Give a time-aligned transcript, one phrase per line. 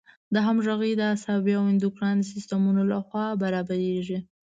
[0.47, 4.19] همغږي د عصبي او اندوکراین د سیستمونو له خوا برابریږي.